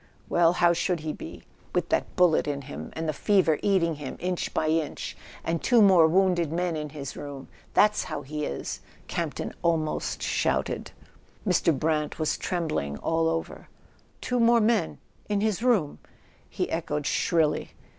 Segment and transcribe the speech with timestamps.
[0.29, 1.43] Well, how should he be,
[1.75, 5.79] with that bullet in him, and the fever eating him inch by inch, and two
[5.79, 7.47] more wounded men in his room?
[7.75, 10.89] That's how he is!" Camp¬ ton almost shouted.
[11.47, 11.71] Mr.
[11.77, 13.69] Brant was trembling all over.
[14.21, 14.97] "Two more men—
[15.29, 15.99] in his room?"
[16.49, 17.73] he echoed shrilly.